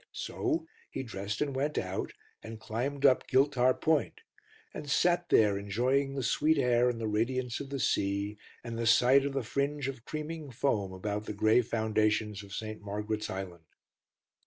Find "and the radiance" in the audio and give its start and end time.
6.89-7.59